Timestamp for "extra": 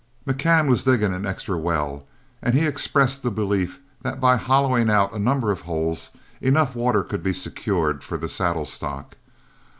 1.27-1.55